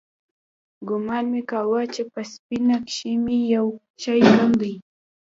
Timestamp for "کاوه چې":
1.49-2.01